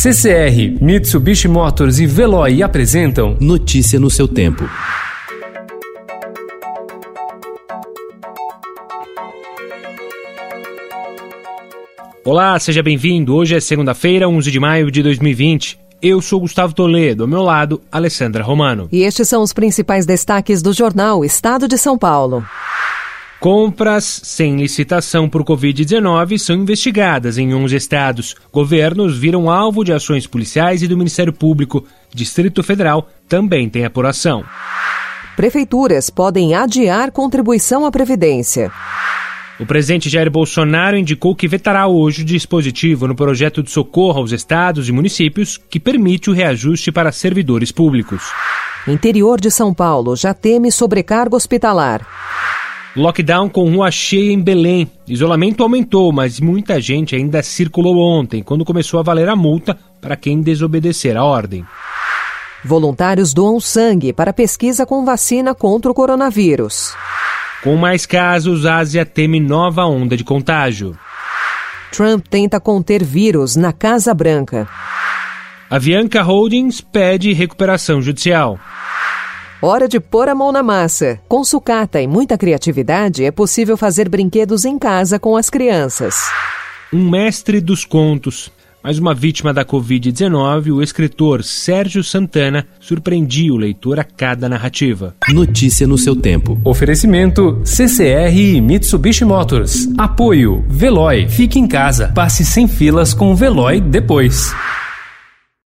CCR, 0.00 0.80
Mitsubishi 0.80 1.48
Motors 1.48 1.98
e 1.98 2.06
Veloy 2.06 2.62
apresentam 2.62 3.36
Notícia 3.40 3.98
no 3.98 4.08
seu 4.08 4.28
tempo. 4.28 4.62
Olá, 12.24 12.56
seja 12.60 12.80
bem-vindo. 12.80 13.34
Hoje 13.34 13.56
é 13.56 13.60
segunda-feira, 13.60 14.28
11 14.28 14.52
de 14.52 14.60
maio 14.60 14.88
de 14.88 15.02
2020. 15.02 15.80
Eu 16.00 16.22
sou 16.22 16.38
Gustavo 16.38 16.72
Toledo, 16.72 17.24
ao 17.24 17.28
meu 17.28 17.42
lado, 17.42 17.82
Alessandra 17.90 18.44
Romano. 18.44 18.88
E 18.92 19.02
estes 19.02 19.28
são 19.28 19.42
os 19.42 19.52
principais 19.52 20.06
destaques 20.06 20.62
do 20.62 20.72
jornal 20.72 21.24
Estado 21.24 21.66
de 21.66 21.76
São 21.76 21.98
Paulo. 21.98 22.46
Compras 23.40 24.20
sem 24.24 24.56
licitação 24.56 25.28
por 25.28 25.44
Covid-19 25.44 26.38
são 26.38 26.56
investigadas 26.56 27.38
em 27.38 27.54
11 27.54 27.76
estados. 27.76 28.34
Governos 28.52 29.16
viram 29.16 29.48
alvo 29.48 29.84
de 29.84 29.92
ações 29.92 30.26
policiais 30.26 30.82
e 30.82 30.88
do 30.88 30.96
Ministério 30.96 31.32
Público. 31.32 31.84
Distrito 32.12 32.64
Federal 32.64 33.08
também 33.28 33.68
tem 33.68 33.84
apuração. 33.84 34.44
Prefeituras 35.36 36.10
podem 36.10 36.56
adiar 36.56 37.12
contribuição 37.12 37.86
à 37.86 37.92
Previdência. 37.92 38.72
O 39.60 39.66
presidente 39.66 40.08
Jair 40.08 40.30
Bolsonaro 40.30 40.96
indicou 40.96 41.34
que 41.34 41.46
vetará 41.46 41.86
hoje 41.86 42.22
o 42.22 42.24
dispositivo 42.24 43.06
no 43.06 43.14
projeto 43.14 43.62
de 43.62 43.70
socorro 43.70 44.18
aos 44.18 44.32
estados 44.32 44.88
e 44.88 44.92
municípios 44.92 45.56
que 45.56 45.78
permite 45.78 46.28
o 46.28 46.32
reajuste 46.32 46.90
para 46.90 47.12
servidores 47.12 47.70
públicos. 47.70 48.22
Interior 48.86 49.40
de 49.40 49.50
São 49.50 49.72
Paulo 49.72 50.16
já 50.16 50.34
teme 50.34 50.72
sobrecarga 50.72 51.36
hospitalar. 51.36 52.06
Lockdown 52.96 53.48
com 53.48 53.70
rua 53.70 53.90
cheia 53.90 54.32
em 54.32 54.40
Belém. 54.40 54.90
Isolamento 55.06 55.62
aumentou, 55.62 56.12
mas 56.12 56.40
muita 56.40 56.80
gente 56.80 57.14
ainda 57.14 57.42
circulou 57.42 57.98
ontem, 57.98 58.42
quando 58.42 58.64
começou 58.64 58.98
a 58.98 59.02
valer 59.02 59.28
a 59.28 59.36
multa 59.36 59.78
para 60.00 60.16
quem 60.16 60.40
desobedecer 60.40 61.16
a 61.16 61.24
ordem. 61.24 61.64
Voluntários 62.64 63.32
doam 63.32 63.60
sangue 63.60 64.12
para 64.12 64.32
pesquisa 64.32 64.84
com 64.84 65.04
vacina 65.04 65.54
contra 65.54 65.90
o 65.90 65.94
coronavírus. 65.94 66.94
Com 67.62 67.76
mais 67.76 68.06
casos, 68.06 68.66
a 68.66 68.78
Ásia 68.78 69.04
teme 69.04 69.38
nova 69.38 69.84
onda 69.84 70.16
de 70.16 70.24
contágio. 70.24 70.98
Trump 71.92 72.26
tenta 72.28 72.60
conter 72.60 73.02
vírus 73.04 73.56
na 73.56 73.72
Casa 73.72 74.12
Branca. 74.12 74.68
Avianca 75.70 76.22
Holdings 76.22 76.80
pede 76.80 77.32
recuperação 77.32 78.00
judicial. 78.00 78.58
Hora 79.60 79.88
de 79.88 79.98
pôr 79.98 80.28
a 80.28 80.36
mão 80.36 80.52
na 80.52 80.62
massa. 80.62 81.18
Com 81.26 81.42
sucata 81.42 82.00
e 82.00 82.06
muita 82.06 82.38
criatividade, 82.38 83.24
é 83.24 83.32
possível 83.32 83.76
fazer 83.76 84.08
brinquedos 84.08 84.64
em 84.64 84.78
casa 84.78 85.18
com 85.18 85.36
as 85.36 85.50
crianças. 85.50 86.14
Um 86.92 87.10
mestre 87.10 87.60
dos 87.60 87.84
contos. 87.84 88.52
Mais 88.84 89.00
uma 89.00 89.12
vítima 89.12 89.52
da 89.52 89.64
Covid-19, 89.64 90.72
o 90.72 90.80
escritor 90.80 91.42
Sérgio 91.42 92.04
Santana 92.04 92.68
surpreendia 92.78 93.52
o 93.52 93.56
leitor 93.56 93.98
a 93.98 94.04
cada 94.04 94.48
narrativa. 94.48 95.16
Notícia 95.30 95.88
no 95.88 95.98
seu 95.98 96.14
tempo. 96.14 96.60
Oferecimento 96.64 97.60
CCR 97.64 98.38
e 98.38 98.60
Mitsubishi 98.60 99.24
Motors. 99.24 99.88
Apoio 99.98 100.64
Veloy. 100.68 101.28
Fique 101.28 101.58
em 101.58 101.66
casa. 101.66 102.12
Passe 102.14 102.44
sem 102.44 102.68
filas 102.68 103.12
com 103.12 103.32
o 103.32 103.34
Veloy 103.34 103.80
depois. 103.80 104.54